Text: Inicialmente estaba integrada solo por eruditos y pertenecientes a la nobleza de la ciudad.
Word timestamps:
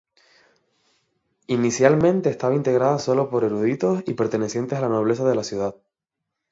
Inicialmente 1.45 2.31
estaba 2.31 2.55
integrada 2.55 2.97
solo 2.97 3.29
por 3.29 3.43
eruditos 3.43 4.01
y 4.07 4.15
pertenecientes 4.15 4.79
a 4.79 4.81
la 4.81 4.89
nobleza 4.89 5.25
de 5.29 5.35
la 5.35 5.43
ciudad. 5.43 5.75